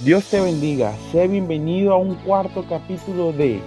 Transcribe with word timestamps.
Dios 0.00 0.26
te 0.26 0.40
bendiga, 0.40 0.92
sé 1.10 1.26
bienvenido 1.26 1.92
a 1.92 1.96
un 1.96 2.14
cuarto 2.14 2.64
capítulo 2.68 3.32
de 3.32 3.60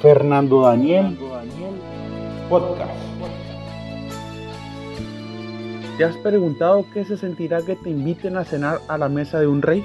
Fernando 0.00 0.62
Daniel 0.62 1.18
Podcast. 2.48 2.94
¿Te 5.98 6.04
has 6.04 6.16
preguntado 6.16 6.86
qué 6.94 7.04
se 7.04 7.18
sentirá 7.18 7.60
que 7.60 7.76
te 7.76 7.90
inviten 7.90 8.38
a 8.38 8.44
cenar 8.46 8.80
a 8.88 8.96
la 8.96 9.10
mesa 9.10 9.38
de 9.38 9.48
un 9.48 9.60
rey? 9.60 9.84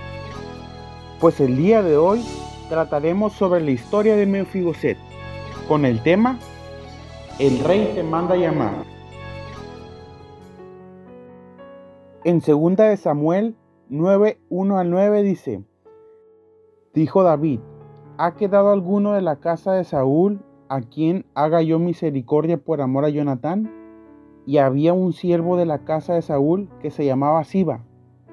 Pues 1.20 1.42
el 1.42 1.58
día 1.58 1.84
de 1.84 1.98
hoy 1.98 2.24
trataremos 2.70 3.34
sobre 3.34 3.60
la 3.60 3.72
historia 3.72 4.16
de 4.16 4.28
Mefiboset 4.28 4.98
con 5.68 5.84
el 5.84 6.02
tema 6.04 6.40
El 7.38 7.60
rey 7.60 7.92
te 7.96 8.02
manda 8.02 8.38
llamar. 8.38 8.86
En 12.24 12.40
segunda 12.40 12.86
de 12.86 12.96
Samuel 12.96 13.58
9, 13.94 14.40
1 14.48 14.78
al 14.78 14.90
9 14.90 15.22
dice, 15.22 15.66
Dijo 16.94 17.24
David, 17.24 17.60
¿ha 18.18 18.36
quedado 18.36 18.72
alguno 18.72 19.12
de 19.12 19.22
la 19.22 19.42
casa 19.42 19.74
de 19.74 19.84
Saúl 19.84 20.40
a 20.70 20.80
quien 20.80 21.26
haga 21.36 21.62
yo 21.62 21.78
misericordia 21.78 22.58
por 22.58 22.80
amor 22.80 23.04
a 23.04 23.10
Jonatán? 23.10 23.70
Y 24.46 24.60
había 24.60 24.94
un 24.94 25.12
siervo 25.12 25.58
de 25.58 25.66
la 25.66 25.84
casa 25.84 26.14
de 26.14 26.22
Saúl 26.22 26.70
que 26.80 26.90
se 26.90 27.06
llamaba 27.06 27.44
Siba, 27.44 27.84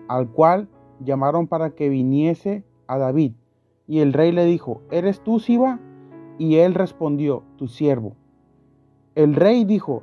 al 0.06 0.30
cual 0.30 0.68
llamaron 1.00 1.48
para 1.48 1.70
que 1.70 1.88
viniese 1.88 2.62
a 2.86 2.96
David. 2.98 3.32
Y 3.88 3.98
el 3.98 4.12
rey 4.12 4.30
le 4.30 4.44
dijo, 4.44 4.82
¿eres 4.92 5.24
tú 5.24 5.40
Siba? 5.40 5.80
Y 6.38 6.58
él 6.58 6.74
respondió, 6.74 7.42
tu 7.56 7.66
siervo. 7.66 8.14
El 9.16 9.34
rey 9.34 9.64
dijo, 9.64 10.02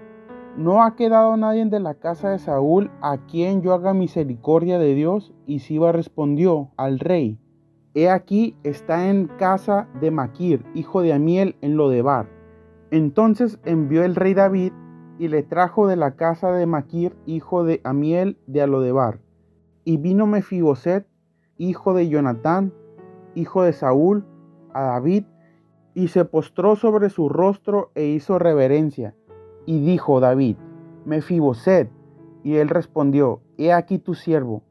no 0.58 0.84
ha 0.84 0.95
quedado 0.95 1.36
nadie 1.36 1.66
de 1.66 1.80
la 1.80 1.95
casa 1.95 2.30
de 2.30 2.40
Saúl 2.40 2.91
a 3.02 3.18
quien 3.18 3.62
yo 3.62 3.73
haga 3.73 3.94
misericordia 3.94 4.80
de 4.80 4.94
Dios. 4.96 5.34
Y 5.46 5.59
Siba 5.59 5.91
respondió 5.91 6.72
al 6.77 6.99
rey, 6.99 7.40
He 7.93 8.10
aquí 8.10 8.57
está 8.63 9.10
en 9.10 9.27
casa 9.27 9.88
de 10.02 10.12
Maquir, 10.12 10.66
hijo 10.74 11.02
de 11.02 11.13
Amiel, 11.13 11.55
en 11.62 11.77
Lodebar. 11.77 12.29
Entonces 12.91 13.60
envió 13.63 14.04
el 14.04 14.16
rey 14.16 14.34
David 14.34 14.74
y 15.18 15.27
le 15.29 15.44
trajo 15.44 15.88
de 15.88 15.96
la 15.96 16.16
casa 16.16 16.52
de 16.52 16.66
Maquir, 16.66 17.16
hijo 17.26 17.63
de 17.63 17.82
Amiel, 17.84 18.38
de 18.48 18.62
Alodebar. 18.62 19.20
Y 19.85 19.98
vino 19.98 20.27
Mefiboset, 20.27 21.07
hijo 21.57 21.94
de 21.94 22.10
Jonatán, 22.10 22.74
hijo 23.34 23.63
de 23.63 23.74
Saúl, 23.74 24.26
a 24.74 24.84
David, 24.84 25.24
y 25.94 26.10
se 26.10 26.26
postró 26.26 26.76
sobre 26.76 27.10
su 27.10 27.29
rostro 27.29 27.91
e 27.96 28.05
hizo 28.07 28.40
reverencia. 28.40 29.16
Y 29.66 29.80
dijo 29.85 30.20
David, 30.20 30.58
Mefiboset. 31.05 31.90
Y 32.44 32.55
él 32.58 32.70
respondió, 32.70 33.41
He 33.58 33.74
aquí 33.74 33.98
tu 33.99 34.13
siervo. 34.13 34.62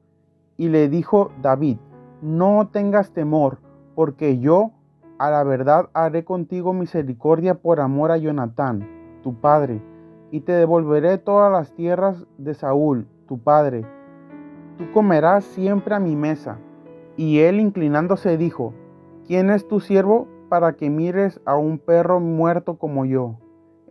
Y 0.56 0.68
le 0.68 0.88
dijo 0.88 1.32
David, 1.42 1.78
No 2.22 2.68
tengas 2.72 3.12
temor, 3.12 3.58
porque 3.94 4.38
yo 4.38 4.72
a 5.18 5.30
la 5.30 5.44
verdad 5.44 5.90
haré 5.94 6.24
contigo 6.24 6.72
misericordia 6.72 7.54
por 7.54 7.80
amor 7.80 8.10
a 8.10 8.16
Jonatán, 8.16 8.88
tu 9.22 9.34
padre, 9.40 9.80
y 10.30 10.40
te 10.40 10.52
devolveré 10.52 11.18
todas 11.18 11.52
las 11.52 11.72
tierras 11.74 12.26
de 12.36 12.54
Saúl, 12.54 13.06
tu 13.26 13.38
padre. 13.38 13.86
Tú 14.76 14.90
comerás 14.92 15.44
siempre 15.44 15.94
a 15.94 16.00
mi 16.00 16.16
mesa. 16.16 16.58
Y 17.16 17.38
él 17.38 17.60
inclinándose 17.60 18.36
dijo, 18.36 18.74
¿quién 19.26 19.50
es 19.50 19.68
tu 19.68 19.78
siervo 19.78 20.26
para 20.48 20.72
que 20.72 20.90
mires 20.90 21.40
a 21.44 21.56
un 21.56 21.78
perro 21.78 22.18
muerto 22.18 22.76
como 22.76 23.04
yo? 23.04 23.36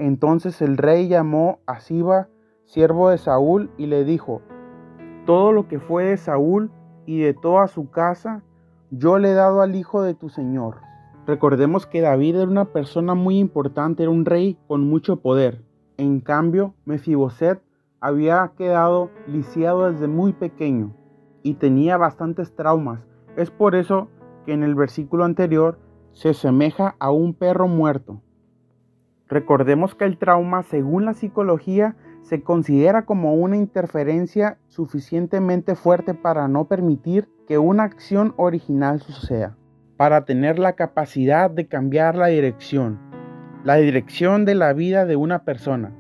Entonces 0.04 0.62
el 0.62 0.76
rey 0.76 1.08
llamó 1.08 1.60
a 1.66 1.80
Siba, 1.80 2.28
siervo 2.66 3.10
de 3.10 3.18
Saúl, 3.18 3.72
y 3.78 3.86
le 3.86 4.04
dijo, 4.04 4.42
Todo 5.26 5.54
lo 5.54 5.70
que 5.70 5.80
fue 5.80 6.04
de 6.04 6.18
Saúl 6.18 6.72
y 7.06 7.22
de 7.22 7.34
toda 7.34 7.68
su 7.68 7.90
casa, 7.90 8.44
yo 8.92 9.18
le 9.18 9.32
he 9.32 9.34
dado 9.34 9.62
al 9.62 9.78
hijo 9.78 10.02
de 10.02 10.14
tu 10.14 10.28
señor. 10.28 10.82
Recordemos 11.26 11.88
que 11.88 12.02
David 12.02 12.36
era 12.36 12.52
una 12.52 12.66
persona 12.66 13.14
muy 13.14 13.40
importante, 13.40 14.04
era 14.04 14.12
un 14.12 14.26
rey 14.26 14.60
con 14.68 14.86
mucho 14.90 15.22
poder. 15.22 15.64
En 15.96 16.20
cambio, 16.20 16.74
Mefiboset 16.84 17.62
había 18.02 18.52
quedado 18.58 19.10
lisiado 19.26 19.90
desde 19.90 20.10
muy 20.10 20.34
pequeño 20.34 20.94
y 21.44 21.54
tenía 21.54 21.96
bastantes 21.96 22.54
traumas. 22.54 23.00
Es 23.38 23.52
por 23.52 23.74
eso 23.74 24.10
que 24.46 24.52
en 24.52 24.64
el 24.64 24.76
versículo 24.76 25.24
anterior 25.24 25.80
se 26.12 26.32
asemeja 26.32 26.98
a 27.00 27.10
un 27.10 27.34
perro 27.34 27.70
muerto. 27.70 28.22
Recordemos 29.34 29.96
que 29.96 30.06
el 30.06 30.20
trauma, 30.20 30.62
según 30.62 31.06
la 31.06 31.16
psicología, 31.16 31.96
se 32.22 32.44
considera 32.44 33.08
como 33.08 33.34
una 33.34 33.58
interferencia 33.58 34.60
suficientemente 34.68 35.74
fuerte 35.74 36.14
para 36.14 36.48
no 36.48 36.68
permitir 36.68 37.28
que 37.48 37.58
una 37.58 37.82
acción 37.82 38.36
original 38.38 39.02
suceda, 39.02 39.58
para 39.98 40.26
tener 40.26 40.60
la 40.60 40.74
capacidad 40.74 41.50
de 41.50 41.66
cambiar 41.68 42.16
la 42.16 42.28
dirección, 42.28 43.00
la 43.64 43.78
dirección 43.78 44.46
de 44.46 44.54
la 44.54 44.72
vida 44.72 45.08
de 45.08 45.16
una 45.16 45.46
persona, 45.46 45.96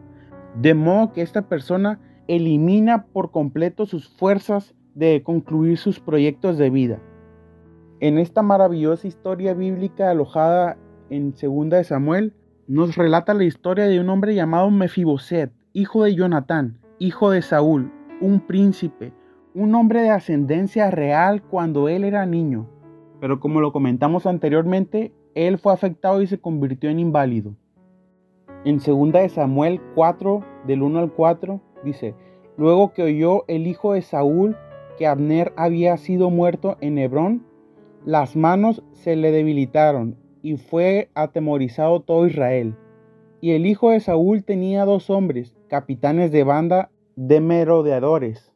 de 0.53 0.75
modo 0.75 1.11
que 1.11 1.23
esta 1.23 1.41
persona 1.41 1.99
elimina 2.27 3.07
por 3.07 3.31
completo 3.31 3.87
sus 3.87 4.15
fuerzas 4.15 4.75
de 4.93 5.23
concluir 5.23 5.79
sus 5.79 5.99
proyectos 5.99 6.59
de 6.59 6.69
vida. 6.69 6.99
En 7.99 8.19
esta 8.19 8.43
maravillosa 8.43 9.07
historia 9.07 9.55
bíblica 9.55 10.11
alojada 10.11 10.77
en 11.09 11.31
2 11.31 11.69
de 11.71 11.83
Samuel, 11.83 12.35
nos 12.67 12.95
relata 12.95 13.33
la 13.33 13.43
historia 13.43 13.87
de 13.87 13.99
un 13.99 14.09
hombre 14.09 14.35
llamado 14.35 14.71
Mefiboset, 14.71 15.51
hijo 15.73 16.03
de 16.03 16.15
Jonatán, 16.15 16.79
hijo 16.97 17.29
de 17.31 17.41
Saúl, 17.41 17.91
un 18.21 18.39
príncipe, 18.39 19.13
un 19.53 19.75
hombre 19.75 20.01
de 20.01 20.11
ascendencia 20.11 20.89
real 20.89 21.43
cuando 21.43 21.89
él 21.89 22.05
era 22.05 22.25
niño. 22.25 22.69
Pero 23.19 23.39
como 23.39 23.59
lo 23.59 23.73
comentamos 23.73 24.25
anteriormente, 24.25 25.13
él 25.35 25.57
fue 25.57 25.73
afectado 25.73 26.21
y 26.21 26.27
se 26.27 26.39
convirtió 26.39 26.89
en 26.89 26.99
inválido. 26.99 27.55
En 28.63 28.77
2 28.77 29.11
de 29.11 29.29
Samuel 29.29 29.81
4, 29.95 30.41
del 30.65 30.83
1 30.83 30.99
al 30.99 31.11
4, 31.11 31.61
dice, 31.83 32.15
Luego 32.55 32.93
que 32.93 33.03
oyó 33.03 33.43
el 33.47 33.67
hijo 33.67 33.93
de 33.93 34.01
Saúl 34.01 34.55
que 34.97 35.07
Abner 35.07 35.51
había 35.57 35.97
sido 35.97 36.29
muerto 36.29 36.77
en 36.79 36.97
Hebrón, 36.97 37.45
las 38.05 38.35
manos 38.35 38.83
se 38.93 39.15
le 39.15 39.31
debilitaron 39.31 40.22
y 40.43 40.57
fue 40.57 41.09
atemorizado 41.15 42.01
todo 42.01 42.27
Israel. 42.27 42.75
Y 43.41 43.51
el 43.51 43.65
hijo 43.65 43.89
de 43.89 43.99
Saúl 43.99 44.43
tenía 44.43 44.85
dos 44.85 45.09
hombres, 45.09 45.55
capitanes 45.69 46.31
de 46.31 46.43
banda 46.43 46.91
de 47.15 47.41
merodeadores. 47.41 48.51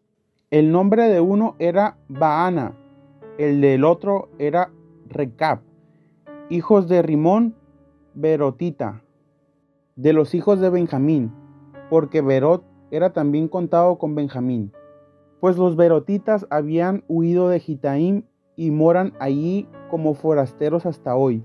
El 0.52 0.72
nombre 0.72 1.08
de 1.08 1.20
uno 1.20 1.56
era 1.58 1.98
Baana, 2.08 2.76
el 3.38 3.62
del 3.62 3.84
otro 3.84 4.30
era 4.38 4.72
Recap, 5.08 5.62
hijos 6.50 6.88
de 6.88 7.02
Rimón, 7.02 7.56
Berotita, 8.14 9.04
de 9.96 10.14
los 10.14 10.36
hijos 10.36 10.60
de 10.60 10.70
Benjamín, 10.70 11.32
porque 11.90 12.22
Berot 12.22 12.64
era 12.92 13.14
también 13.14 13.48
contado 13.48 13.98
con 13.98 14.16
Benjamín. 14.16 14.72
Pues 15.40 15.58
los 15.58 15.76
Berotitas 15.76 16.48
habían 16.50 17.04
huido 17.08 17.48
de 17.50 17.60
Gitaim 17.60 18.24
y 18.56 18.72
moran 18.72 19.14
allí 19.20 19.68
como 19.90 20.16
forasteros 20.16 20.86
hasta 20.86 21.16
hoy. 21.16 21.44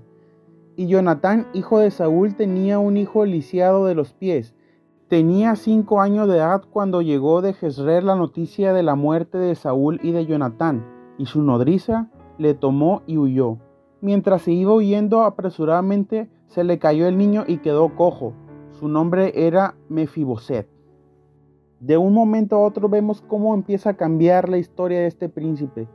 Y 0.75 0.87
Jonatán, 0.87 1.47
hijo 1.53 1.77
de 1.77 1.91
Saúl, 1.91 2.33
tenía 2.33 2.79
un 2.79 2.97
hijo 2.97 3.25
lisiado 3.25 3.85
de 3.85 3.93
los 3.93 4.13
pies. 4.13 4.55
Tenía 5.07 5.55
cinco 5.55 6.01
años 6.01 6.27
de 6.27 6.37
edad 6.37 6.63
cuando 6.67 7.03
llegó 7.03 7.43
de 7.43 7.53
Jezreel 7.53 8.07
la 8.07 8.15
noticia 8.15 8.73
de 8.73 8.81
la 8.81 8.95
muerte 8.95 9.37
de 9.37 9.53
Saúl 9.53 9.99
y 10.01 10.11
de 10.11 10.25
Jonatán, 10.25 10.83
y 11.19 11.27
su 11.27 11.43
nodriza 11.43 12.09
le 12.39 12.55
tomó 12.55 13.03
y 13.05 13.17
huyó. 13.17 13.59
Mientras 14.01 14.41
se 14.41 14.51
iba 14.51 14.73
huyendo 14.73 15.21
apresuradamente, 15.21 16.27
se 16.47 16.63
le 16.63 16.79
cayó 16.79 17.07
el 17.07 17.19
niño 17.19 17.43
y 17.45 17.57
quedó 17.57 17.95
cojo. 17.95 18.33
Su 18.71 18.87
nombre 18.87 19.45
era 19.45 19.75
Mefiboset. 19.89 20.67
De 21.79 21.97
un 21.97 22.13
momento 22.13 22.55
a 22.55 22.61
otro 22.61 22.89
vemos 22.89 23.21
cómo 23.21 23.53
empieza 23.53 23.91
a 23.91 23.97
cambiar 23.97 24.49
la 24.49 24.57
historia 24.57 25.01
de 25.01 25.07
este 25.07 25.29
príncipe, 25.29 25.87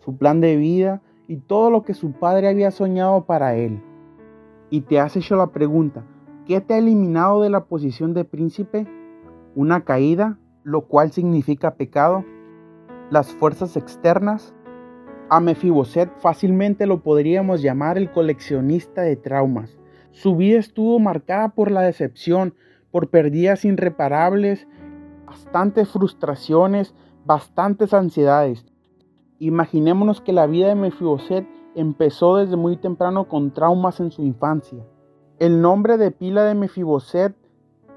su 0.00 0.18
plan 0.18 0.42
de 0.42 0.56
vida 0.56 1.00
y 1.26 1.36
todo 1.36 1.70
lo 1.70 1.84
que 1.84 1.94
su 1.94 2.12
padre 2.12 2.48
había 2.48 2.70
soñado 2.70 3.24
para 3.24 3.56
él 3.56 3.80
y 4.70 4.82
te 4.82 4.98
has 4.98 5.16
hecho 5.16 5.36
la 5.36 5.48
pregunta, 5.48 6.04
¿qué 6.44 6.60
te 6.60 6.74
ha 6.74 6.78
eliminado 6.78 7.42
de 7.42 7.50
la 7.50 7.64
posición 7.64 8.14
de 8.14 8.24
príncipe? 8.24 8.86
¿Una 9.54 9.84
caída, 9.84 10.38
lo 10.64 10.82
cual 10.82 11.12
significa 11.12 11.74
pecado? 11.74 12.24
¿Las 13.10 13.32
fuerzas 13.32 13.76
externas? 13.76 14.54
A 15.28 15.40
Mefiboset 15.40 16.10
fácilmente 16.18 16.86
lo 16.86 17.02
podríamos 17.02 17.62
llamar 17.62 17.98
el 17.98 18.10
coleccionista 18.10 19.02
de 19.02 19.16
traumas. 19.16 19.78
Su 20.12 20.36
vida 20.36 20.58
estuvo 20.58 20.98
marcada 20.98 21.50
por 21.50 21.70
la 21.70 21.82
decepción, 21.82 22.54
por 22.90 23.10
pérdidas 23.10 23.64
irreparables, 23.64 24.66
bastantes 25.26 25.88
frustraciones, 25.90 26.94
bastantes 27.24 27.92
ansiedades. 27.92 28.64
Imaginémonos 29.38 30.20
que 30.20 30.32
la 30.32 30.46
vida 30.46 30.68
de 30.68 30.74
Mefiboset 30.74 31.46
empezó 31.74 32.36
desde 32.36 32.56
muy 32.56 32.78
temprano 32.78 33.28
con 33.28 33.52
traumas 33.52 34.00
en 34.00 34.10
su 34.10 34.22
infancia. 34.22 34.82
El 35.38 35.60
nombre 35.60 35.98
de 35.98 36.10
pila 36.10 36.44
de 36.44 36.54
Mefiboset 36.54 37.34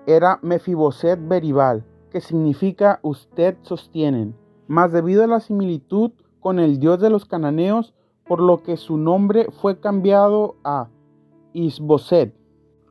era 0.06 0.40
Mefiboset 0.42 1.18
Beribal, 1.26 1.86
que 2.12 2.20
significa 2.20 3.00
usted 3.04 3.56
sostienen, 3.62 4.36
mas 4.68 4.92
debido 4.92 5.24
a 5.24 5.28
la 5.28 5.40
similitud 5.40 6.12
con 6.42 6.60
el 6.60 6.80
dios 6.80 7.00
de 7.00 7.10
los 7.10 7.26
cananeos, 7.26 7.94
por 8.28 8.42
lo 8.42 8.62
que 8.62 8.76
su 8.76 8.98
nombre 8.98 9.48
fue 9.50 9.80
cambiado 9.80 10.56
a 10.66 10.90
Isboset, 11.54 12.36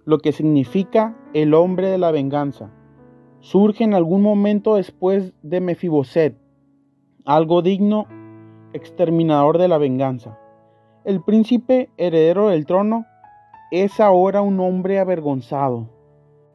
lo 0.07 0.19
que 0.19 0.33
significa 0.33 1.17
el 1.35 1.53
hombre 1.53 1.89
de 1.89 1.99
la 1.99 2.11
venganza. 2.11 2.71
Surge 3.41 3.85
en 3.85 3.93
algún 3.93 4.23
momento 4.23 4.77
después 4.77 5.35
de 5.43 5.61
Mefiboset, 5.61 6.37
algo 7.25 7.61
digno, 7.61 8.07
exterminador 8.73 9.59
de 9.59 9.69
la 9.69 9.79
venganza. 9.79 10.39
El 11.05 11.23
príncipe 11.23 11.91
heredero 11.97 12.49
del 12.49 12.67
trono 12.67 13.07
es 13.71 14.01
ahora 14.01 14.43
un 14.43 14.61
hombre 14.61 14.99
avergonzado, 14.99 15.89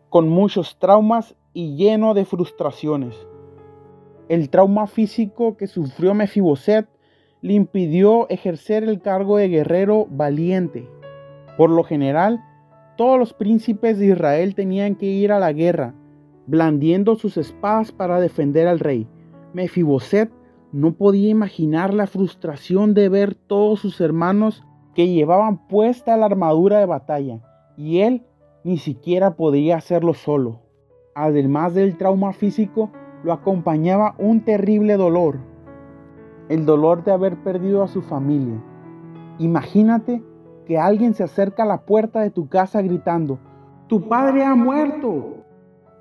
con 0.10 0.30
muchos 0.30 0.78
traumas 0.80 1.36
y 1.54 1.76
lleno 1.76 2.14
de 2.14 2.26
frustraciones. 2.26 3.16
El 4.30 4.50
trauma 4.50 4.88
físico 4.88 5.58
que 5.58 5.68
sufrió 5.68 6.14
Mefiboset 6.14 6.88
le 7.42 7.54
impidió 7.54 8.30
ejercer 8.30 8.84
el 8.84 9.02
cargo 9.02 9.38
de 9.38 9.50
guerrero 9.50 10.08
valiente. 10.10 10.90
Por 11.58 11.70
lo 11.70 11.84
general, 11.84 12.44
todos 12.96 13.20
los 13.20 13.34
príncipes 13.34 14.00
de 14.00 14.08
Israel 14.08 14.56
tenían 14.56 14.96
que 14.96 15.08
ir 15.08 15.32
a 15.32 15.40
la 15.40 15.52
guerra, 15.52 15.94
blandiendo 16.48 17.16
sus 17.16 17.38
espadas 17.38 17.92
para 17.92 18.20
defender 18.20 18.68
al 18.68 18.80
rey. 18.80 19.08
Mefiboset 19.54 20.32
no 20.74 20.94
podía 20.94 21.30
imaginar 21.30 21.94
la 21.94 22.08
frustración 22.08 22.96
de 22.96 23.08
ver 23.08 23.36
todos 23.36 23.80
sus 23.80 24.02
hermanos 24.02 24.66
que 24.96 25.08
llevaban 25.08 25.68
puesta 25.68 26.18
la 26.18 26.26
armadura 26.26 26.80
de 26.80 26.88
batalla 26.88 27.42
y 27.78 28.00
él 28.00 28.26
ni 28.64 28.80
siquiera 28.80 29.36
podía 29.36 29.78
hacerlo 29.78 30.16
solo. 30.16 30.62
Además 31.14 31.76
del 31.76 31.96
trauma 31.96 32.34
físico, 32.34 32.92
lo 33.24 33.34
acompañaba 33.34 34.16
un 34.18 34.44
terrible 34.44 34.98
dolor, 34.98 35.38
el 36.50 36.66
dolor 36.66 37.04
de 37.04 37.12
haber 37.12 37.44
perdido 37.44 37.84
a 37.84 37.88
su 37.88 38.02
familia. 38.02 38.60
Imagínate 39.38 40.24
que 40.66 40.80
alguien 40.80 41.14
se 41.14 41.24
acerca 41.24 41.64
a 41.64 41.68
la 41.68 41.86
puerta 41.86 42.22
de 42.22 42.32
tu 42.32 42.50
casa 42.50 42.82
gritando, 42.82 43.38
¡Tu 43.88 44.08
padre 44.08 44.44
ha 44.44 44.56
muerto! 44.56 45.44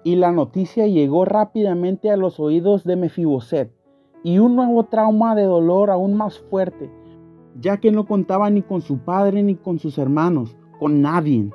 Y 0.03 0.17
la 0.17 0.33
noticia 0.33 0.87
llegó 0.87 1.27
rápidamente 1.27 2.11
a 2.11 2.17
los 2.17 2.41
oídos 2.41 2.85
de 2.85 2.97
Mefiboset, 2.97 3.82
y 4.23 4.39
un 4.39 4.57
nuevo 4.57 4.85
trauma 4.85 5.35
de 5.35 5.45
dolor 5.45 5.91
aún 5.91 6.15
más 6.15 6.39
fuerte, 6.39 6.91
ya 7.59 7.79
que 7.79 7.93
no 7.93 8.07
contaba 8.07 8.51
ni 8.51 8.63
con 8.63 8.81
su 8.81 8.99
padre 8.99 9.43
ni 9.43 9.57
con 9.57 9.79
sus 9.79 9.99
hermanos, 9.99 10.57
con 10.79 11.03
nadie. 11.03 11.51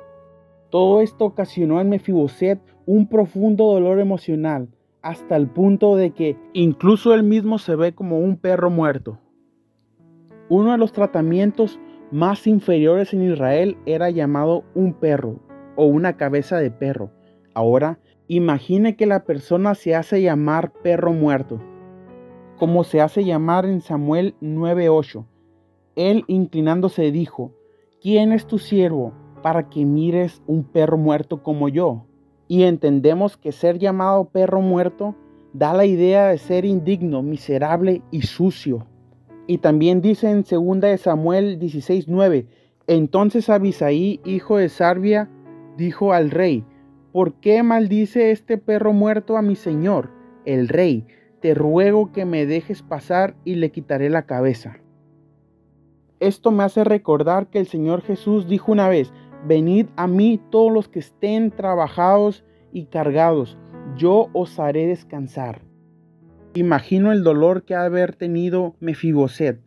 Todo 0.70 1.00
esto 1.00 1.24
ocasionó 1.24 1.80
en 1.80 1.88
Mefiboset 1.88 2.60
un 2.86 3.08
profundo 3.08 3.64
dolor 3.72 4.00
emocional, 4.00 4.68
hasta 5.02 5.36
el 5.36 5.48
punto 5.48 5.96
de 5.96 6.10
que 6.10 6.36
incluso 6.52 7.14
él 7.14 7.22
mismo 7.22 7.58
se 7.58 7.76
ve 7.76 7.94
como 7.94 8.18
un 8.18 8.36
perro 8.36 8.70
muerto. 8.70 9.18
Uno 10.48 10.72
de 10.72 10.78
los 10.78 10.92
tratamientos 10.92 11.78
más 12.10 12.46
inferiores 12.46 13.12
en 13.12 13.30
Israel 13.30 13.76
era 13.86 14.10
llamado 14.10 14.64
un 14.74 14.94
perro 14.94 15.40
o 15.76 15.86
una 15.86 16.16
cabeza 16.16 16.58
de 16.58 16.70
perro. 16.70 17.10
Ahora, 17.54 17.98
imagine 18.28 18.96
que 18.96 19.06
la 19.06 19.24
persona 19.24 19.74
se 19.74 19.94
hace 19.94 20.22
llamar 20.22 20.72
perro 20.72 21.12
muerto, 21.12 21.60
como 22.58 22.84
se 22.84 23.00
hace 23.00 23.24
llamar 23.24 23.64
en 23.64 23.80
Samuel 23.80 24.34
9:8. 24.40 25.24
Él 25.96 26.24
inclinándose 26.26 27.10
dijo, 27.10 27.52
¿quién 28.00 28.32
es 28.32 28.46
tu 28.46 28.58
siervo 28.58 29.12
para 29.42 29.68
que 29.68 29.84
mires 29.84 30.42
un 30.46 30.64
perro 30.64 30.98
muerto 30.98 31.42
como 31.42 31.68
yo? 31.68 32.04
Y 32.46 32.64
entendemos 32.64 33.36
que 33.36 33.52
ser 33.52 33.78
llamado 33.78 34.30
perro 34.30 34.60
muerto 34.60 35.14
da 35.52 35.72
la 35.72 35.86
idea 35.86 36.28
de 36.28 36.38
ser 36.38 36.64
indigno, 36.64 37.22
miserable 37.22 38.02
y 38.10 38.22
sucio. 38.22 38.86
Y 39.46 39.58
también 39.58 40.02
dice 40.02 40.30
en 40.30 40.42
2 40.42 40.80
de 40.80 40.98
Samuel 40.98 41.58
16:9, 41.58 42.46
entonces 42.86 43.50
Abisaí, 43.50 44.20
hijo 44.24 44.56
de 44.56 44.68
Sarbia, 44.68 45.30
dijo 45.76 46.12
al 46.12 46.30
rey, 46.30 46.64
¿por 47.12 47.34
qué 47.34 47.62
maldice 47.62 48.30
este 48.30 48.58
perro 48.58 48.92
muerto 48.92 49.36
a 49.36 49.42
mi 49.42 49.56
señor, 49.56 50.10
el 50.44 50.68
rey? 50.68 51.06
Te 51.40 51.54
ruego 51.54 52.12
que 52.12 52.24
me 52.24 52.46
dejes 52.46 52.82
pasar 52.82 53.36
y 53.44 53.54
le 53.56 53.70
quitaré 53.70 54.10
la 54.10 54.26
cabeza. 54.26 54.78
Esto 56.20 56.50
me 56.50 56.64
hace 56.64 56.82
recordar 56.82 57.48
que 57.48 57.60
el 57.60 57.68
Señor 57.68 58.02
Jesús 58.02 58.48
dijo 58.48 58.72
una 58.72 58.88
vez, 58.88 59.12
venid 59.46 59.86
a 59.96 60.08
mí 60.08 60.40
todos 60.50 60.72
los 60.72 60.88
que 60.88 60.98
estén 60.98 61.52
trabajados 61.52 62.44
y 62.72 62.86
cargados, 62.86 63.56
yo 63.96 64.28
os 64.32 64.58
haré 64.58 64.86
descansar. 64.86 65.62
Imagino 66.54 67.12
el 67.12 67.22
dolor 67.22 67.62
que 67.62 67.76
ha 67.76 67.84
haber 67.84 68.16
tenido 68.16 68.74
Mefiboset, 68.80 69.60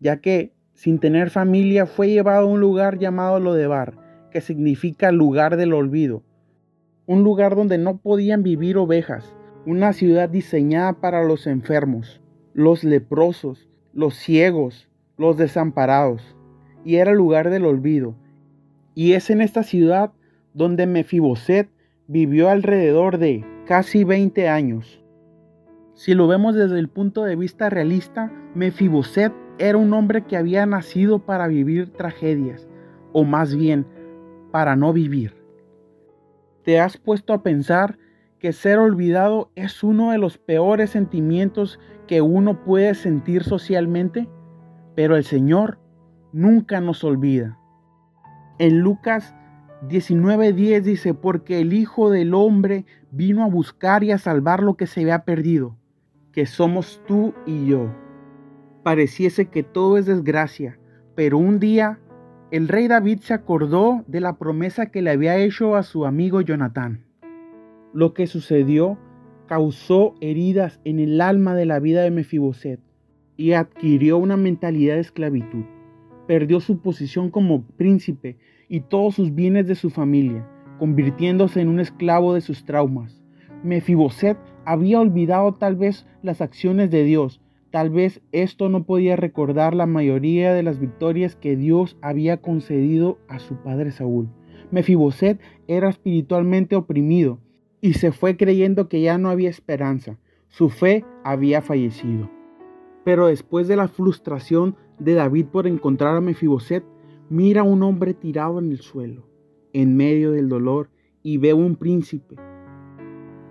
ya 0.00 0.20
que 0.20 0.54
sin 0.72 0.98
tener 0.98 1.28
familia 1.28 1.84
fue 1.84 2.08
llevado 2.08 2.46
a 2.46 2.50
un 2.50 2.60
lugar 2.60 2.98
llamado 2.98 3.38
Lodebar, 3.38 3.98
que 4.30 4.40
significa 4.40 5.12
lugar 5.12 5.56
del 5.56 5.74
olvido, 5.74 6.22
un 7.06 7.22
lugar 7.22 7.54
donde 7.54 7.76
no 7.76 7.98
podían 7.98 8.42
vivir 8.42 8.78
ovejas, 8.78 9.34
una 9.68 9.92
ciudad 9.92 10.30
diseñada 10.30 10.94
para 10.94 11.22
los 11.24 11.46
enfermos, 11.46 12.22
los 12.54 12.84
leprosos, 12.84 13.68
los 13.92 14.14
ciegos, 14.14 14.88
los 15.18 15.36
desamparados, 15.36 16.34
y 16.86 16.96
era 16.96 17.10
el 17.10 17.18
lugar 17.18 17.50
del 17.50 17.66
olvido. 17.66 18.14
Y 18.94 19.12
es 19.12 19.28
en 19.28 19.42
esta 19.42 19.62
ciudad 19.62 20.12
donde 20.54 20.86
Mefiboset 20.86 21.68
vivió 22.06 22.48
alrededor 22.48 23.18
de 23.18 23.44
casi 23.66 24.04
20 24.04 24.48
años. 24.48 25.04
Si 25.92 26.14
lo 26.14 26.28
vemos 26.28 26.54
desde 26.54 26.78
el 26.78 26.88
punto 26.88 27.24
de 27.24 27.36
vista 27.36 27.68
realista, 27.68 28.32
Mefiboset 28.54 29.34
era 29.58 29.76
un 29.76 29.92
hombre 29.92 30.24
que 30.24 30.38
había 30.38 30.64
nacido 30.64 31.18
para 31.18 31.46
vivir 31.46 31.92
tragedias, 31.92 32.66
o 33.12 33.22
más 33.22 33.54
bien, 33.54 33.84
para 34.50 34.76
no 34.76 34.94
vivir. 34.94 35.34
¿Te 36.64 36.80
has 36.80 36.96
puesto 36.96 37.34
a 37.34 37.42
pensar 37.42 37.98
que 38.38 38.52
ser 38.52 38.78
olvidado 38.78 39.50
es 39.54 39.82
uno 39.82 40.12
de 40.12 40.18
los 40.18 40.38
peores 40.38 40.90
sentimientos 40.90 41.78
que 42.06 42.22
uno 42.22 42.64
puede 42.64 42.94
sentir 42.94 43.44
socialmente? 43.44 44.28
Pero 44.94 45.16
el 45.16 45.24
Señor 45.24 45.78
nunca 46.32 46.80
nos 46.80 47.04
olvida. 47.04 47.58
En 48.58 48.80
Lucas 48.80 49.34
19:10 49.88 50.82
dice, 50.82 51.14
porque 51.14 51.60
el 51.60 51.72
Hijo 51.72 52.10
del 52.10 52.34
Hombre 52.34 52.84
vino 53.10 53.44
a 53.44 53.48
buscar 53.48 54.02
y 54.02 54.10
a 54.10 54.18
salvar 54.18 54.62
lo 54.62 54.76
que 54.76 54.86
se 54.86 55.02
había 55.02 55.24
perdido, 55.24 55.76
que 56.32 56.46
somos 56.46 57.02
tú 57.06 57.34
y 57.46 57.66
yo. 57.66 57.94
Pareciese 58.82 59.46
que 59.46 59.62
todo 59.62 59.98
es 59.98 60.06
desgracia, 60.06 60.78
pero 61.14 61.38
un 61.38 61.60
día 61.60 62.00
el 62.50 62.68
rey 62.68 62.88
David 62.88 63.20
se 63.20 63.34
acordó 63.34 64.04
de 64.06 64.20
la 64.20 64.38
promesa 64.38 64.86
que 64.86 65.02
le 65.02 65.10
había 65.10 65.36
hecho 65.36 65.76
a 65.76 65.82
su 65.82 66.06
amigo 66.06 66.40
Jonatán. 66.40 67.07
Lo 67.98 68.14
que 68.14 68.28
sucedió 68.28 68.96
causó 69.46 70.14
heridas 70.20 70.78
en 70.84 71.00
el 71.00 71.20
alma 71.20 71.56
de 71.56 71.66
la 71.66 71.80
vida 71.80 72.04
de 72.04 72.12
Mefiboset 72.12 72.78
y 73.36 73.54
adquirió 73.54 74.18
una 74.18 74.36
mentalidad 74.36 74.94
de 74.94 75.00
esclavitud. 75.00 75.64
Perdió 76.28 76.60
su 76.60 76.78
posición 76.78 77.32
como 77.32 77.66
príncipe 77.76 78.36
y 78.68 78.82
todos 78.82 79.16
sus 79.16 79.34
bienes 79.34 79.66
de 79.66 79.74
su 79.74 79.90
familia, 79.90 80.48
convirtiéndose 80.78 81.60
en 81.60 81.66
un 81.66 81.80
esclavo 81.80 82.34
de 82.34 82.40
sus 82.40 82.64
traumas. 82.64 83.20
Mefiboset 83.64 84.38
había 84.64 85.00
olvidado 85.00 85.54
tal 85.54 85.74
vez 85.74 86.06
las 86.22 86.40
acciones 86.40 86.92
de 86.92 87.02
Dios, 87.02 87.40
tal 87.72 87.90
vez 87.90 88.22
esto 88.30 88.68
no 88.68 88.84
podía 88.84 89.16
recordar 89.16 89.74
la 89.74 89.86
mayoría 89.86 90.54
de 90.54 90.62
las 90.62 90.78
victorias 90.78 91.34
que 91.34 91.56
Dios 91.56 91.98
había 92.00 92.36
concedido 92.36 93.18
a 93.26 93.40
su 93.40 93.56
padre 93.56 93.90
Saúl. 93.90 94.28
Mefiboset 94.70 95.40
era 95.66 95.88
espiritualmente 95.88 96.76
oprimido 96.76 97.40
y 97.80 97.94
se 97.94 98.12
fue 98.12 98.36
creyendo 98.36 98.88
que 98.88 99.00
ya 99.00 99.18
no 99.18 99.30
había 99.30 99.50
esperanza. 99.50 100.18
Su 100.48 100.68
fe 100.68 101.04
había 101.24 101.62
fallecido. 101.62 102.30
Pero 103.04 103.28
después 103.28 103.68
de 103.68 103.76
la 103.76 103.88
frustración 103.88 104.76
de 104.98 105.14
David 105.14 105.46
por 105.46 105.66
encontrar 105.66 106.16
a 106.16 106.20
Mefiboset, 106.20 106.84
mira 107.28 107.62
un 107.62 107.82
hombre 107.82 108.14
tirado 108.14 108.58
en 108.58 108.70
el 108.70 108.80
suelo, 108.80 109.26
en 109.72 109.96
medio 109.96 110.32
del 110.32 110.48
dolor, 110.48 110.90
y 111.22 111.38
ve 111.38 111.54
un 111.54 111.76
príncipe. 111.76 112.36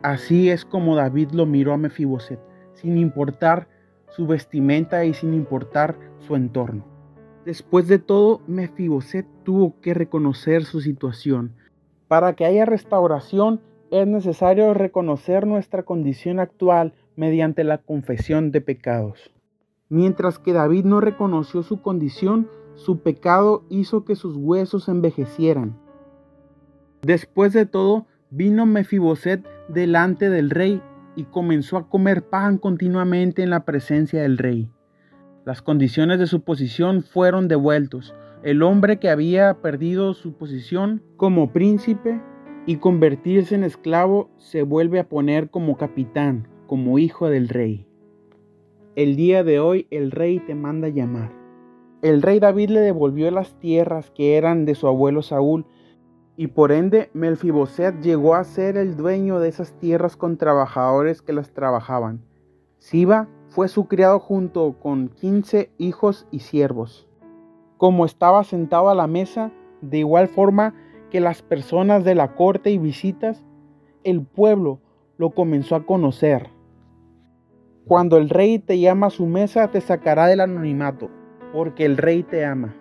Así 0.03 0.49
es 0.49 0.65
como 0.65 0.95
David 0.95 1.31
lo 1.31 1.45
miró 1.45 1.73
a 1.73 1.77
Mefiboset, 1.77 2.39
sin 2.73 2.97
importar 2.97 3.67
su 4.09 4.27
vestimenta 4.27 5.05
y 5.05 5.13
sin 5.13 5.33
importar 5.33 5.97
su 6.19 6.35
entorno. 6.35 6.85
Después 7.45 7.87
de 7.87 7.99
todo, 7.99 8.41
Mefiboset 8.47 9.25
tuvo 9.43 9.79
que 9.79 9.93
reconocer 9.93 10.65
su 10.65 10.81
situación. 10.81 11.53
Para 12.07 12.33
que 12.33 12.45
haya 12.45 12.65
restauración 12.65 13.61
es 13.91 14.07
necesario 14.07 14.73
reconocer 14.73 15.47
nuestra 15.47 15.83
condición 15.83 16.39
actual 16.39 16.93
mediante 17.15 17.63
la 17.63 17.77
confesión 17.79 18.51
de 18.51 18.61
pecados. 18.61 19.31
Mientras 19.89 20.39
que 20.39 20.53
David 20.53 20.85
no 20.85 20.99
reconoció 20.99 21.63
su 21.63 21.81
condición, 21.81 22.49
su 22.75 22.99
pecado 22.99 23.63
hizo 23.69 24.05
que 24.05 24.15
sus 24.15 24.35
huesos 24.35 24.89
envejecieran. 24.89 25.77
Después 27.01 27.53
de 27.53 27.65
todo, 27.65 28.05
vino 28.29 28.65
Mefiboset 28.65 29.45
delante 29.69 30.29
del 30.29 30.49
rey 30.49 30.81
y 31.15 31.23
comenzó 31.23 31.77
a 31.77 31.89
comer 31.89 32.23
pan 32.29 32.57
continuamente 32.57 33.41
en 33.41 33.49
la 33.49 33.65
presencia 33.65 34.21
del 34.21 34.37
rey. 34.37 34.69
Las 35.45 35.61
condiciones 35.61 36.19
de 36.19 36.27
su 36.27 36.41
posición 36.41 37.03
fueron 37.03 37.47
devueltos. 37.47 38.13
El 38.43 38.61
hombre 38.61 38.99
que 38.99 39.09
había 39.09 39.53
perdido 39.61 40.13
su 40.13 40.33
posición 40.33 41.01
como 41.15 41.53
príncipe 41.53 42.21
y 42.67 42.77
convertirse 42.77 43.55
en 43.55 43.63
esclavo 43.63 44.29
se 44.37 44.61
vuelve 44.61 44.99
a 44.99 45.07
poner 45.07 45.49
como 45.49 45.77
capitán, 45.77 46.49
como 46.67 46.99
hijo 46.99 47.29
del 47.29 47.47
rey. 47.47 47.87
El 48.97 49.15
día 49.15 49.45
de 49.45 49.61
hoy 49.61 49.87
el 49.89 50.11
rey 50.11 50.39
te 50.39 50.53
manda 50.53 50.89
llamar. 50.89 51.31
El 52.01 52.21
rey 52.21 52.39
David 52.39 52.71
le 52.71 52.81
devolvió 52.81 53.31
las 53.31 53.57
tierras 53.57 54.11
que 54.11 54.35
eran 54.35 54.65
de 54.65 54.75
su 54.75 54.87
abuelo 54.87 55.21
Saúl, 55.21 55.65
y 56.35 56.47
por 56.47 56.73
ende 56.73 57.09
Melfiboset 57.13 58.01
llegó 58.01 58.35
a 58.35 58.43
ser 58.43 58.75
el 58.75 58.97
dueño 58.97 59.39
de 59.39 59.47
esas 59.47 59.71
tierras 59.79 60.17
con 60.17 60.37
trabajadores 60.37 61.21
que 61.21 61.31
las 61.31 61.53
trabajaban. 61.53 62.21
Siba 62.79 63.29
fue 63.47 63.69
su 63.69 63.87
criado 63.87 64.19
junto 64.19 64.75
con 64.77 65.07
quince 65.07 65.71
hijos 65.77 66.27
y 66.31 66.39
siervos. 66.39 67.07
Como 67.77 68.03
estaba 68.03 68.43
sentado 68.43 68.89
a 68.89 68.95
la 68.95 69.07
mesa, 69.07 69.53
de 69.81 69.99
igual 69.99 70.27
forma 70.27 70.73
que 71.09 71.19
las 71.19 71.41
personas 71.41 72.03
de 72.03 72.15
la 72.15 72.35
corte 72.35 72.71
y 72.71 72.77
visitas, 72.77 73.43
el 74.03 74.21
pueblo 74.21 74.81
lo 75.17 75.31
comenzó 75.31 75.75
a 75.75 75.85
conocer. 75.85 76.49
Cuando 77.85 78.17
el 78.17 78.29
rey 78.29 78.59
te 78.59 78.79
llama 78.79 79.07
a 79.07 79.11
su 79.11 79.25
mesa, 79.25 79.69
te 79.69 79.81
sacará 79.81 80.27
del 80.27 80.41
anonimato, 80.41 81.09
porque 81.53 81.85
el 81.85 81.97
rey 81.97 82.23
te 82.23 82.45
ama. 82.45 82.75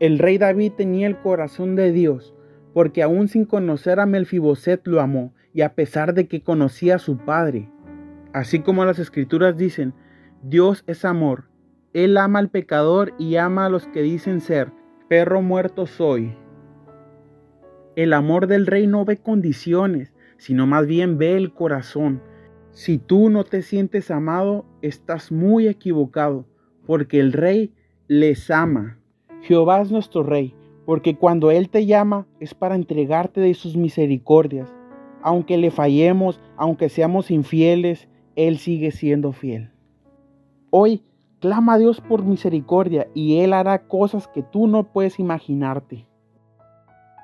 El 0.00 0.18
rey 0.18 0.38
David 0.38 0.72
tenía 0.76 1.06
el 1.06 1.20
corazón 1.20 1.76
de 1.76 1.92
Dios, 1.92 2.34
porque 2.74 3.02
aún 3.02 3.28
sin 3.28 3.44
conocer 3.44 4.00
a 4.00 4.06
Melfiboset 4.06 4.86
lo 4.86 5.00
amó, 5.00 5.32
y 5.52 5.62
a 5.62 5.74
pesar 5.74 6.14
de 6.14 6.26
que 6.26 6.42
conocía 6.42 6.96
a 6.96 6.98
su 6.98 7.18
padre. 7.18 7.70
Así 8.32 8.60
como 8.60 8.84
las 8.84 8.98
escrituras 8.98 9.56
dicen, 9.56 9.94
Dios 10.42 10.84
es 10.86 11.04
amor. 11.04 11.48
Él 11.92 12.16
ama 12.16 12.38
al 12.38 12.50
pecador 12.50 13.14
y 13.18 13.36
ama 13.36 13.66
a 13.66 13.68
los 13.68 13.86
que 13.86 14.02
dicen 14.02 14.40
ser, 14.40 14.72
perro 15.08 15.42
muerto 15.42 15.86
soy. 15.86 16.36
El 17.98 18.12
amor 18.12 18.46
del 18.46 18.68
rey 18.68 18.86
no 18.86 19.04
ve 19.04 19.16
condiciones, 19.16 20.14
sino 20.36 20.68
más 20.68 20.86
bien 20.86 21.18
ve 21.18 21.36
el 21.36 21.52
corazón. 21.52 22.22
Si 22.70 22.96
tú 22.96 23.28
no 23.28 23.42
te 23.42 23.60
sientes 23.60 24.12
amado, 24.12 24.66
estás 24.82 25.32
muy 25.32 25.66
equivocado, 25.66 26.46
porque 26.86 27.18
el 27.18 27.32
rey 27.32 27.74
les 28.06 28.52
ama. 28.52 29.00
Jehová 29.40 29.80
es 29.80 29.90
nuestro 29.90 30.22
rey, 30.22 30.54
porque 30.86 31.16
cuando 31.16 31.50
Él 31.50 31.70
te 31.70 31.86
llama 31.86 32.28
es 32.38 32.54
para 32.54 32.76
entregarte 32.76 33.40
de 33.40 33.52
sus 33.54 33.76
misericordias. 33.76 34.72
Aunque 35.20 35.58
le 35.58 35.72
fallemos, 35.72 36.40
aunque 36.56 36.90
seamos 36.90 37.32
infieles, 37.32 38.08
él 38.36 38.58
sigue 38.58 38.92
siendo 38.92 39.32
fiel. 39.32 39.72
Hoy 40.70 41.02
clama 41.40 41.72
a 41.72 41.78
Dios 41.78 42.00
por 42.00 42.22
misericordia 42.22 43.08
y 43.12 43.40
Él 43.40 43.52
hará 43.52 43.88
cosas 43.88 44.28
que 44.28 44.44
tú 44.44 44.68
no 44.68 44.92
puedes 44.92 45.18
imaginarte. 45.18 46.07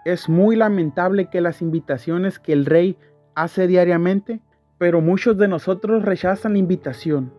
Es 0.04 0.28
muy 0.28 0.56
lamentable 0.56 1.30
que 1.30 1.40
las 1.40 1.62
invitaciones 1.62 2.38
que 2.38 2.52
el 2.52 2.66
rey 2.66 2.96
hace 3.34 3.66
diariamente, 3.66 4.40
pero 4.78 5.00
muchos 5.00 5.38
de 5.38 5.48
nosotros 5.48 6.04
rechazan 6.04 6.52
la 6.52 6.58
invitación. 6.58 7.32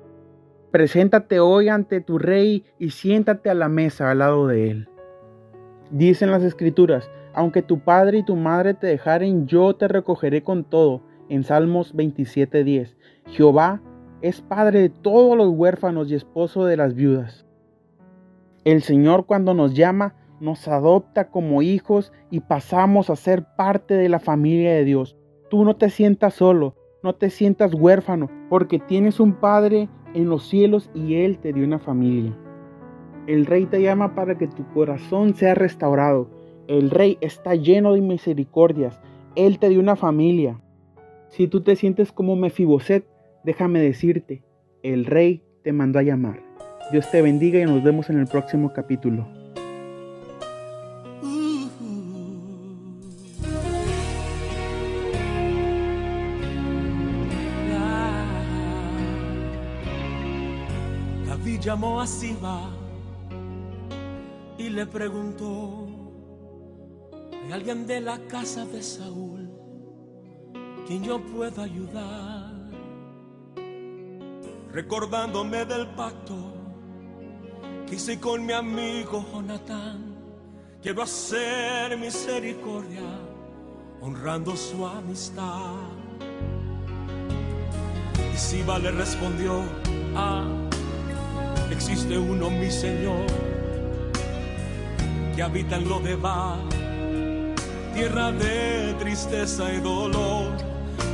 Preséntate 0.72 1.40
hoy 1.40 1.70
ante 1.70 2.02
tu 2.02 2.18
rey 2.18 2.66
y 2.80 2.90
siéntate 2.90 3.50
a 3.50 3.54
la 3.54 3.70
mesa 3.70 4.12
al 4.12 4.20
lado 4.20 4.48
de 4.48 4.72
él. 4.72 4.90
Dicen 5.92 6.32
las 6.32 6.44
escrituras, 6.44 7.10
aunque 7.34 7.62
tu 7.62 7.80
padre 7.80 8.20
y 8.20 8.24
tu 8.24 8.36
madre 8.36 8.74
te 8.74 8.88
dejaren, 8.88 9.46
yo 9.46 9.76
te 9.76 9.88
recogeré 9.88 10.44
con 10.44 10.64
todo 10.64 11.02
en 11.30 11.44
Salmos 11.44 11.96
27:10. 11.96 12.98
Jehová 13.28 13.82
es 14.22 14.42
padre 14.42 14.82
de 14.82 14.90
todos 14.90 15.38
los 15.38 15.50
huérfanos 15.50 16.10
y 16.10 16.16
esposo 16.16 16.66
de 16.66 16.78
las 16.78 16.96
viudas. 16.96 17.46
El 18.64 18.82
Señor 18.82 19.28
cuando 19.28 19.54
nos 19.54 19.76
llama 19.76 20.16
nos 20.40 20.68
adopta 20.68 21.30
como 21.30 21.62
hijos 21.62 22.12
y 22.30 22.42
pasamos 22.42 23.10
a 23.10 23.16
ser 23.16 23.46
parte 23.56 23.94
de 23.94 24.10
la 24.10 24.20
familia 24.20 24.74
de 24.74 24.86
Dios. 24.86 25.18
Tú 25.50 25.64
no 25.64 25.76
te 25.76 25.90
sientas 25.90 26.34
solo, 26.34 26.76
no 27.04 27.16
te 27.16 27.30
sientas 27.30 27.74
huérfano, 27.74 28.30
porque 28.50 28.80
tienes 28.80 29.20
un 29.20 29.34
Padre 29.34 29.90
en 30.14 30.30
los 30.30 30.48
cielos 30.48 30.90
y 30.94 31.16
Él 31.16 31.40
te 31.40 31.54
dio 31.54 31.66
una 31.66 31.80
familia. 31.80 32.36
El 33.28 33.46
Rey 33.46 33.66
te 33.66 33.82
llama 33.82 34.16
para 34.16 34.38
que 34.38 34.48
tu 34.48 34.68
corazón 34.74 35.36
sea 35.36 35.56
restaurado. 35.56 36.30
El 36.68 36.92
Rey 36.92 37.18
está 37.22 37.56
lleno 37.56 37.94
de 37.94 38.02
misericordias. 38.02 39.00
Él 39.36 39.60
te 39.60 39.70
dio 39.70 39.80
una 39.80 39.96
familia. 39.96 40.62
Si 41.30 41.48
tú 41.48 41.62
te 41.62 41.76
sientes 41.76 42.12
como 42.12 42.36
Mefiboset, 42.36 43.06
déjame 43.44 43.80
decirte, 43.80 44.44
el 44.84 45.06
rey 45.06 45.44
te 45.64 45.74
mandó 45.74 46.00
a 46.00 46.04
llamar. 46.04 46.42
Dios 46.92 47.10
te 47.10 47.22
bendiga 47.22 47.60
y 47.60 47.66
nos 47.66 47.84
vemos 47.84 48.10
en 48.10 48.20
el 48.20 48.28
próximo 48.28 48.72
capítulo. 48.74 49.28
Llamó 61.66 62.00
a 62.00 62.08
Siba 62.08 62.70
y 64.58 64.70
le 64.70 64.86
preguntó, 64.86 65.88
¿hay 67.44 67.52
alguien 67.52 67.88
de 67.88 68.00
la 68.02 68.20
casa 68.28 68.66
de 68.66 68.82
Saúl? 68.84 69.36
quien 70.86 71.04
yo 71.04 71.20
pueda 71.20 71.64
ayudar. 71.64 72.54
Recordándome 74.72 75.66
del 75.66 75.88
pacto 75.96 76.36
que 77.88 77.96
hice 77.96 78.20
con 78.20 78.46
mi 78.46 78.54
amigo 78.54 79.26
Jonathan, 79.32 80.16
quiero 80.82 81.02
hacer 81.02 81.98
misericordia 81.98 83.02
honrando 84.02 84.56
su 84.56 84.86
amistad. 84.86 85.74
Y 88.34 88.38
Siba 88.38 88.78
le 88.80 88.92
respondió, 88.92 89.64
ah, 90.16 90.46
existe 91.74 92.18
uno, 92.18 92.50
mi 92.50 92.70
Señor, 92.70 93.26
que 95.36 95.44
habita 95.44 95.78
en 95.78 95.90
lo 95.90 96.00
de 96.00 96.16
Ba, 96.16 96.58
tierra 97.94 98.32
de 98.32 98.94
tristeza 99.00 99.74
y 99.74 99.80
dolor 99.80 100.52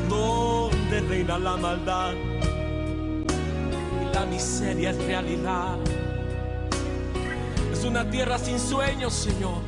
donde 0.10 1.00
reina 1.02 1.40
la 1.40 1.56
maldad 1.56 2.14
y 2.14 4.14
la 4.14 4.26
miseria 4.26 4.92
es 4.92 4.98
realidad. 5.06 5.78
Es 7.72 7.86
una 7.86 8.10
tierra 8.10 8.38
sin 8.38 8.60
sueños, 8.60 9.14
Señor, 9.14 9.62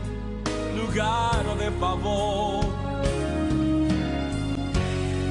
lugar 0.76 1.58
de 1.58 1.72
favor. 1.80 2.66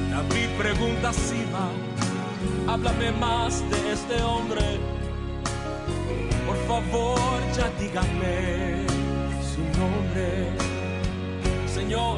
David 0.09 0.49
pregunta 0.57 1.13
si 1.13 1.45
va, 1.53 2.73
háblame 2.73 3.11
más 3.11 3.63
de 3.69 3.93
este 3.93 4.21
hombre. 4.21 4.92
Por 6.73 6.81
favor, 6.85 7.39
ya 7.55 7.69
dígame 7.79 8.87
su 9.51 9.61
nombre. 9.79 10.49
Señor, 11.67 12.17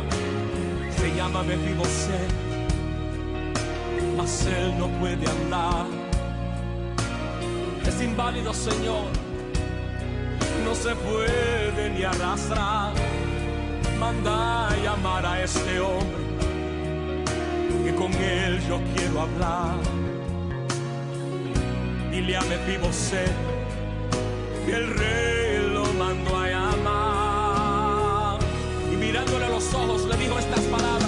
se 0.97 1.13
llama 1.13 1.43
Mefiboset 1.43 2.31
mas 4.15 4.45
él 4.45 4.79
no 4.79 4.87
puede 4.99 5.27
andar. 5.29 5.87
Es 7.85 8.01
inválido, 8.01 8.53
Señor, 8.53 9.07
no 10.63 10.73
se 10.73 10.95
puede 10.95 11.89
ni 11.89 12.03
arrastrar. 12.05 12.93
Manda 13.99 14.69
a 14.69 14.77
llamar 14.77 15.25
a 15.25 15.43
este 15.43 15.81
hombre, 15.81 16.23
que 17.83 17.93
con 17.93 18.13
él 18.13 18.61
yo 18.69 18.79
quiero 18.95 19.21
hablar. 19.21 19.75
Dile 22.09 22.37
a 22.37 22.41
Mefiboset 22.43 23.54
que 24.65 24.73
el 24.75 24.87
rey 24.89 25.69
lo 25.71 25.85
mandó 25.93 26.37
a 26.37 26.49
llamar. 26.49 28.39
Y 28.91 28.95
mirándole 28.95 29.45
a 29.45 29.49
los 29.49 29.73
ojos 29.73 30.05
le 30.05 30.17
dijo 30.17 30.39
estas 30.39 30.61
palabras: 30.61 31.04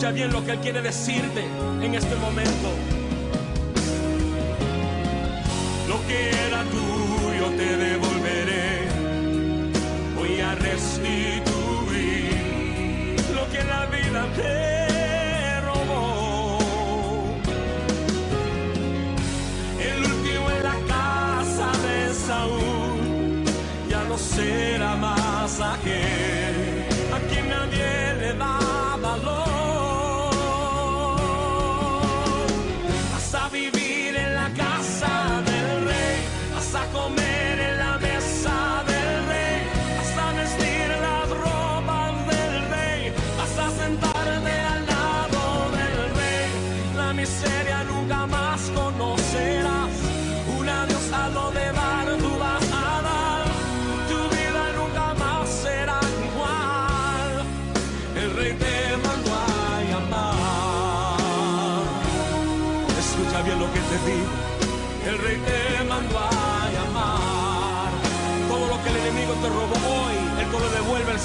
Escucha 0.00 0.14
bien 0.14 0.32
lo 0.32 0.42
que 0.42 0.52
Él 0.52 0.60
quiere 0.60 0.80
decirte 0.80 1.44
en 1.82 1.94
este 1.94 2.16
momento. 2.16 2.70
Lo 5.88 6.06
que 6.06 6.30
era 6.30 6.64
tuyo 6.64 7.50
te 7.54 7.76
devolveré. 7.76 8.88
Voy 10.16 10.40
a 10.40 10.54
restituir 10.54 12.34
lo 13.34 13.46
que 13.50 13.62
la 13.62 13.84
vida 13.94 14.26
te 14.36 15.60
robó. 15.66 16.58
El 19.78 19.98
último 20.02 20.50
en 20.50 20.62
la 20.62 20.76
casa 20.88 21.72
de 21.86 22.14
Saúl 22.14 23.44
ya 23.90 24.02
no 24.04 24.16
será 24.16 24.96
más 24.96 25.60
aquel. 25.60 26.29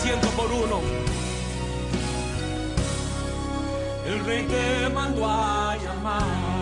ciento 0.06 0.28
por 0.38 0.52
uno. 0.52 0.82
El 4.06 4.24
rey 4.24 4.46
te 4.46 4.90
mandó 4.90 5.26
a 5.28 5.76
llamar. 5.78 6.55